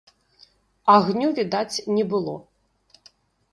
Агню 0.93 1.29
відаць 1.41 1.81
не 1.99 2.03
было. 2.17 2.35